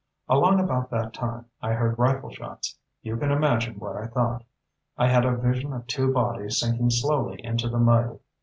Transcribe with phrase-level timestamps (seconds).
[0.27, 2.75] "Along about that time, I heard rifleshots.
[3.03, 4.43] You can imagine what I thought.
[4.97, 8.19] I had a vision of two bodies sinking slowly into the mud.